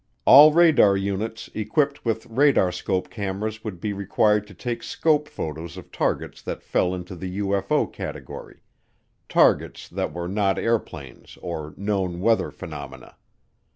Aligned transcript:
All 0.25 0.51
radar 0.51 0.97
units 0.97 1.47
equipped 1.53 2.03
with 2.03 2.27
radarscope 2.27 3.11
cameras 3.11 3.63
would 3.63 3.79
be 3.79 3.93
required 3.93 4.47
to 4.47 4.55
take 4.55 4.81
scope 4.81 5.27
photos 5.29 5.77
of 5.77 5.91
targets 5.91 6.41
that 6.41 6.63
fell 6.63 6.95
into 6.95 7.15
the 7.15 7.37
UFO 7.37 7.85
category 7.93 8.61
targets 9.29 9.87
that 9.89 10.11
were 10.11 10.27
not 10.27 10.57
airplanes 10.57 11.37
or 11.43 11.75
known 11.77 12.19
weather 12.19 12.49
phenomena. 12.49 13.15